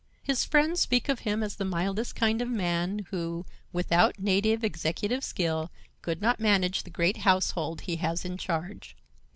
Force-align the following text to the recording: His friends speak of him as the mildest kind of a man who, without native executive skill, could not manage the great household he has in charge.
His 0.23 0.45
friends 0.45 0.81
speak 0.81 1.09
of 1.09 1.19
him 1.19 1.43
as 1.43 1.57
the 1.57 1.63
mildest 1.63 2.15
kind 2.15 2.41
of 2.41 2.47
a 2.47 2.51
man 2.51 3.05
who, 3.11 3.45
without 3.71 4.17
native 4.17 4.63
executive 4.63 5.23
skill, 5.23 5.69
could 6.01 6.23
not 6.23 6.39
manage 6.39 6.81
the 6.81 6.89
great 6.89 7.17
household 7.17 7.81
he 7.81 7.97
has 7.97 8.25
in 8.25 8.35
charge. 8.39 8.95